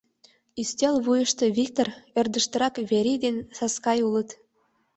Ӱстел 0.61 0.95
вуйышто 1.05 1.45
Виктор, 1.57 1.87
ӧрдыжтырак 2.19 2.75
Верий 2.89 3.19
ден 3.23 3.35
Саскай 3.57 3.99
улыт. 4.07 4.29